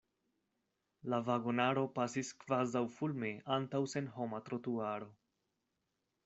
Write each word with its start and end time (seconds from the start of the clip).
La 1.13 1.19
vagonaro 1.27 1.83
pasis 1.97 2.31
kvazaŭfulme 2.45 3.31
antaŭ 3.59 3.83
senhoma 3.93 4.41
trotuaro. 4.49 5.13